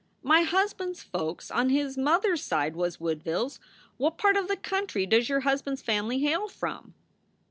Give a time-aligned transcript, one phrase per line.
[0.23, 3.59] My husband s folks on his mother s side was Woodvilles.
[3.97, 6.95] What part of the country does your husband s family hail from?"